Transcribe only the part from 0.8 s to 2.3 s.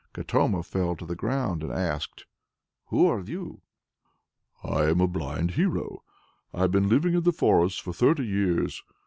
to the ground, and asked: